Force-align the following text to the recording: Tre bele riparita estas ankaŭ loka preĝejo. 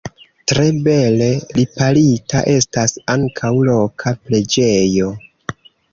Tre 0.51 0.63
bele 0.87 1.27
riparita 1.57 2.43
estas 2.55 2.95
ankaŭ 3.17 3.53
loka 3.69 4.15
preĝejo. 4.25 5.15